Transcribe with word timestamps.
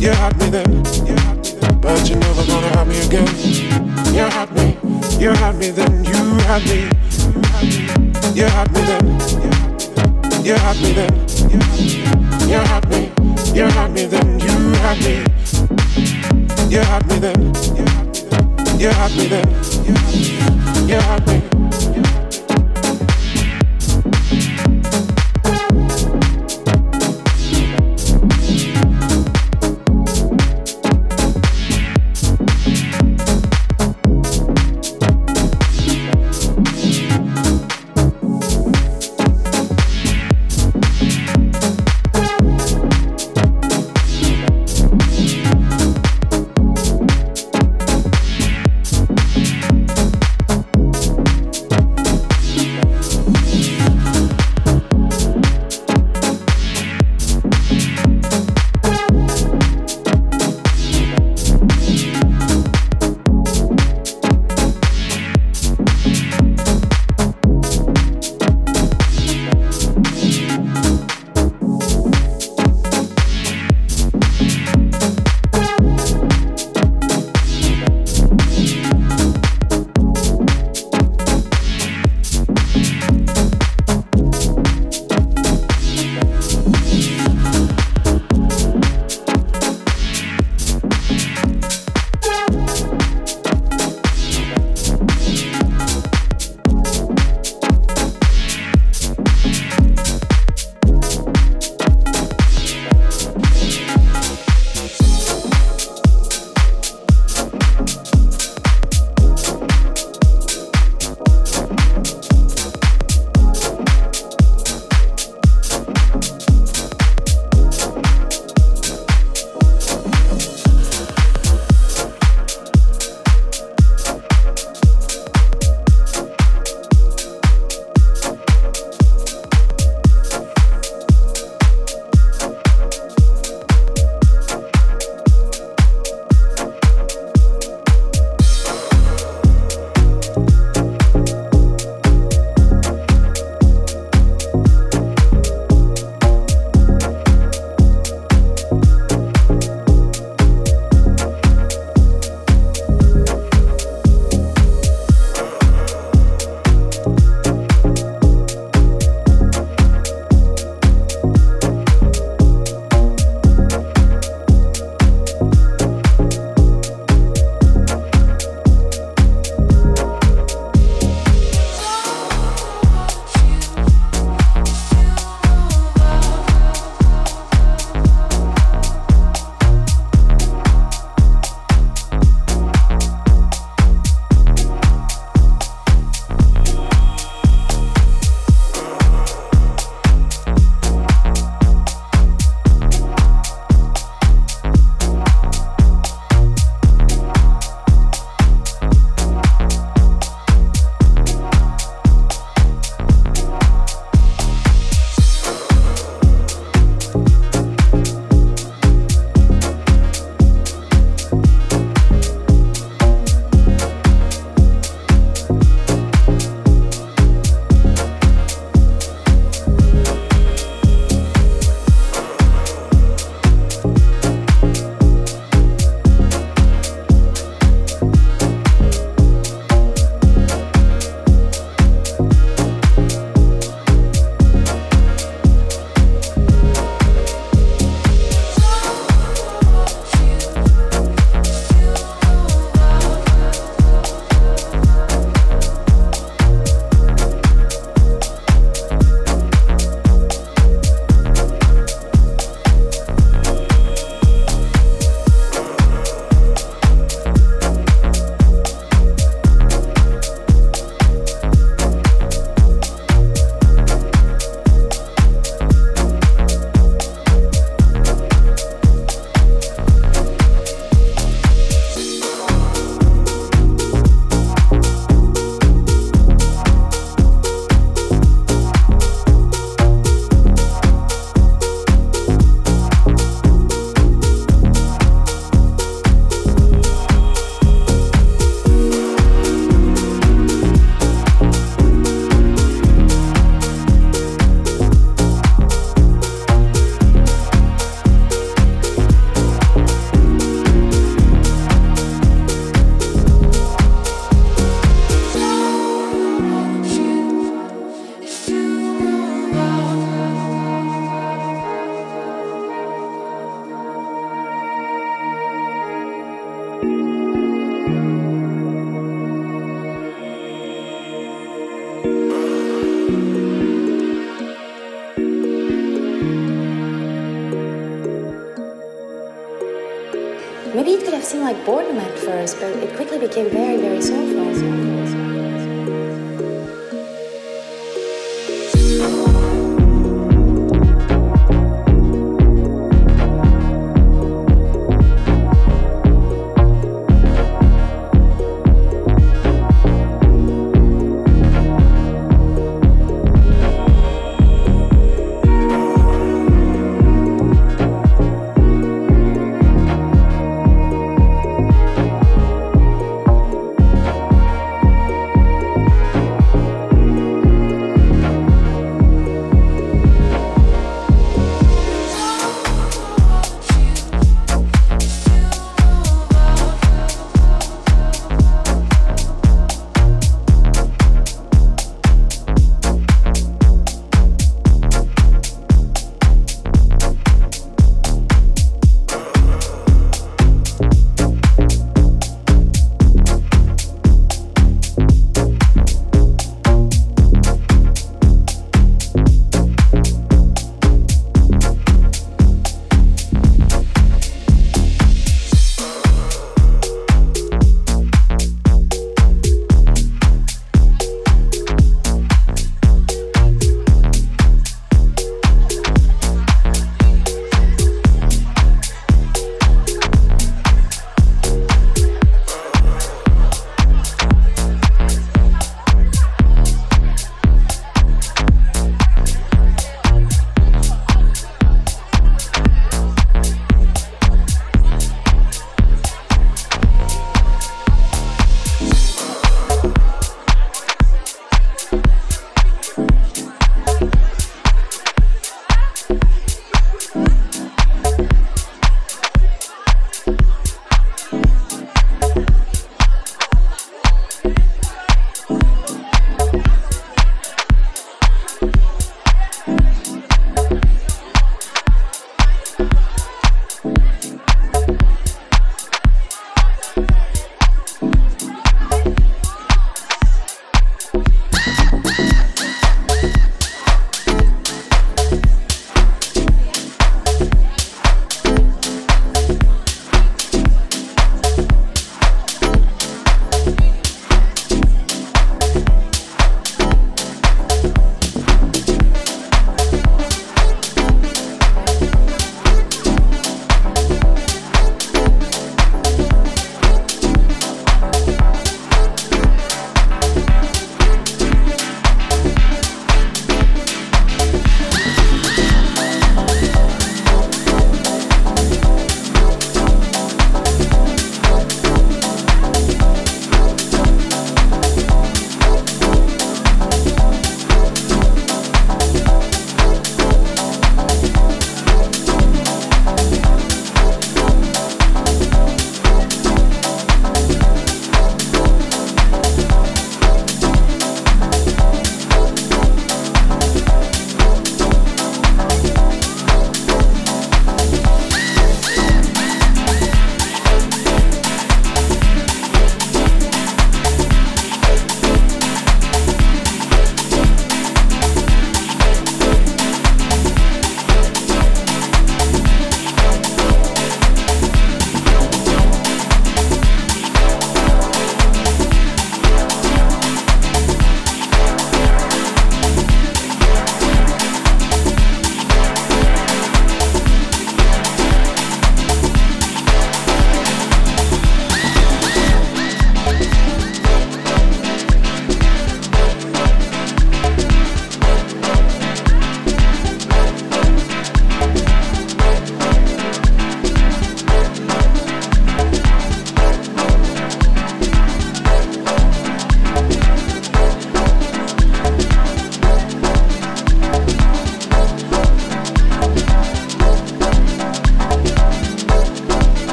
You 0.00 0.10
had 0.10 0.38
me 0.38 0.48
there, 0.48 0.64
but 1.80 2.08
you're 2.08 2.18
never 2.18 2.46
gonna 2.46 2.68
have 2.76 2.86
me 2.86 3.00
again. 3.00 3.26
You 4.14 4.26
had 4.30 4.52
me, 4.54 4.76
you 5.18 5.30
had 5.30 5.56
me 5.56 5.70
then, 5.70 6.04
you 6.04 6.14
had 6.46 6.62
me. 6.64 6.88
You 8.32 8.44
had 8.44 8.72
me 8.72 8.80
then, 8.86 9.06
you 10.44 10.54
had 10.54 10.76
me 10.80 10.92
then, 10.92 11.12
you 12.48 12.58
had 12.58 12.88
me, 12.88 13.10
you 13.52 13.64
had 13.64 13.90
me 13.90 14.06
then, 14.06 14.38
you 14.38 14.48
had 14.78 14.98
me. 15.00 15.24
You 16.70 16.80
had 16.80 17.08
me 17.08 17.18
then, 17.18 17.54
you 18.78 18.88
had 18.90 19.16
me 19.16 19.26
then, 19.26 19.48
you 20.88 20.94
had 20.94 21.26
me. 21.26 21.57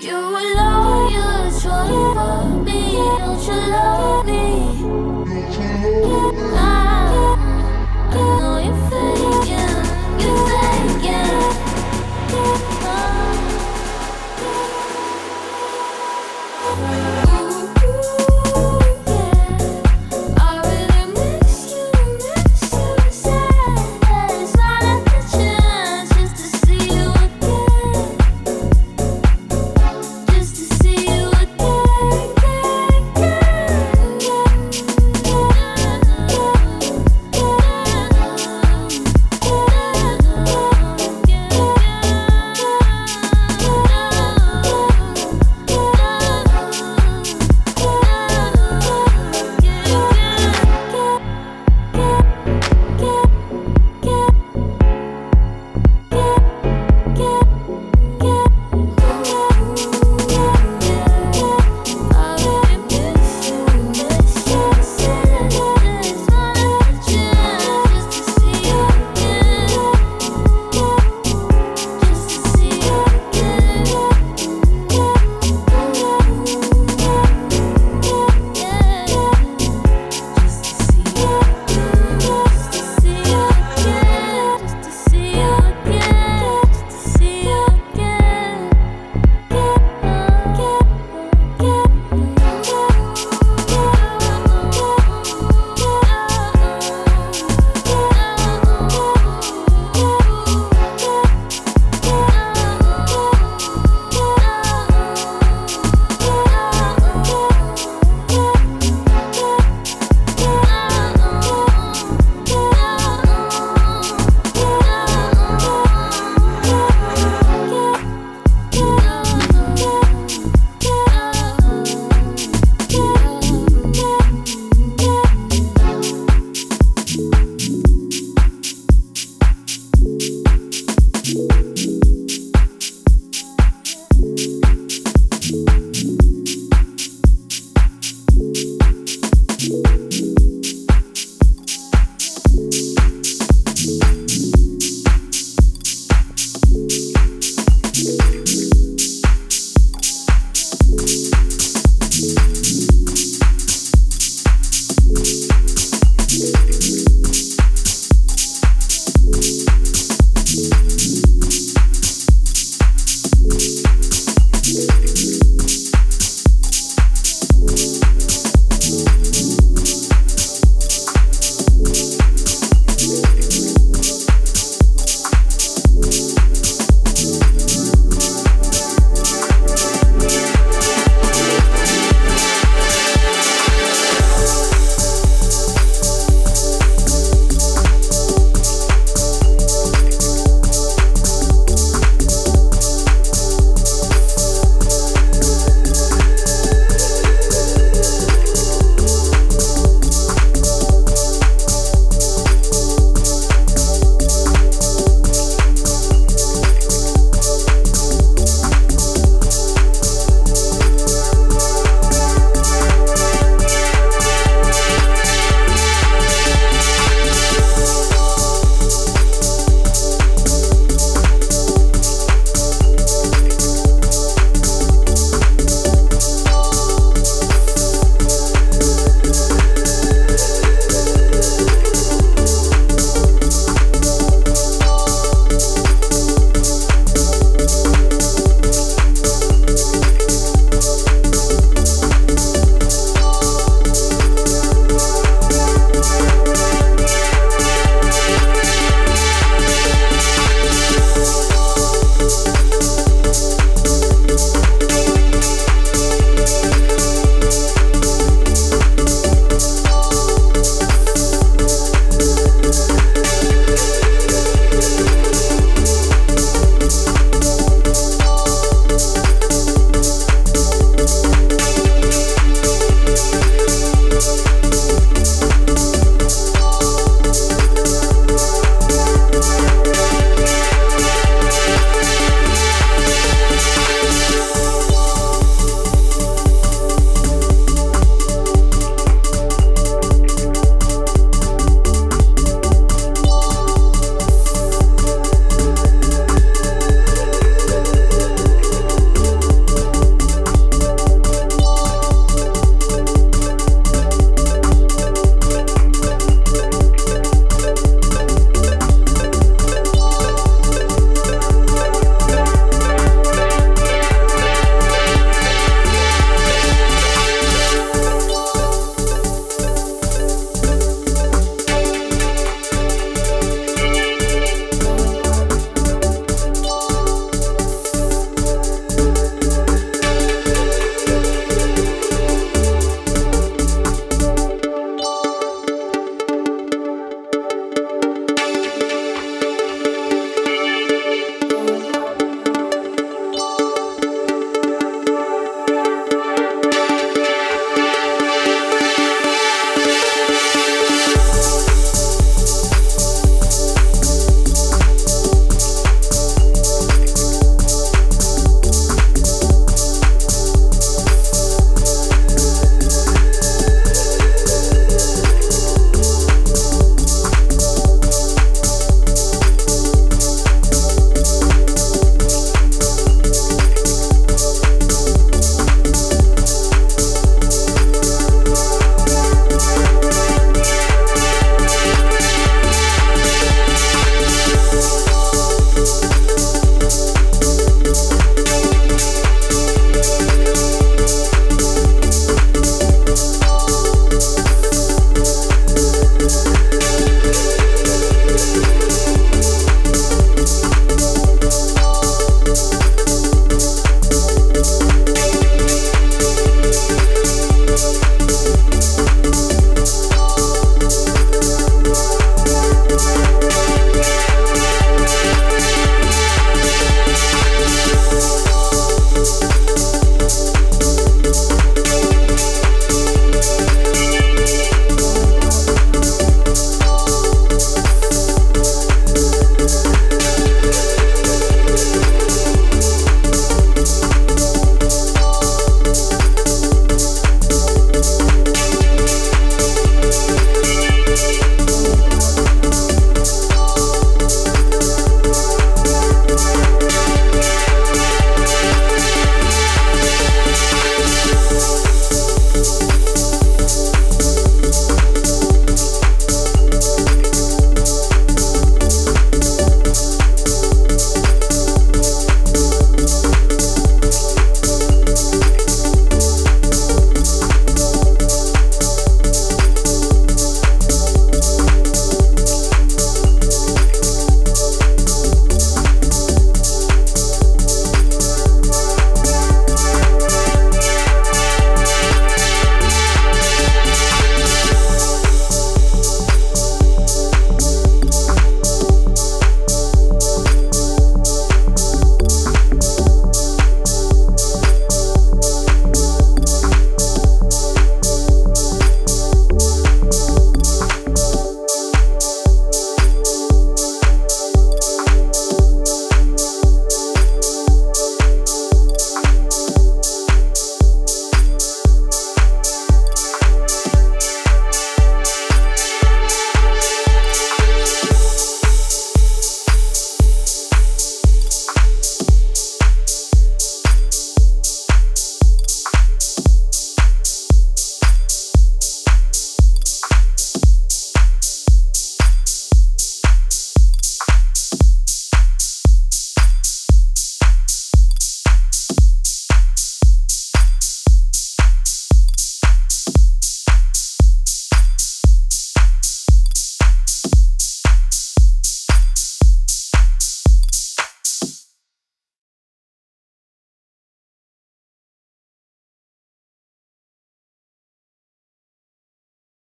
You 0.00 0.16
were 0.32 0.61